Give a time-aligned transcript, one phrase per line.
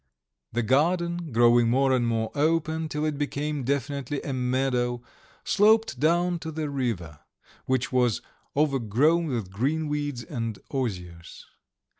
[0.51, 5.03] The garden, growing more and more open, till it became definitely a meadow,
[5.43, 7.19] sloped down to the river,
[7.67, 8.19] which was
[8.57, 11.45] overgrown with green weeds and osiers.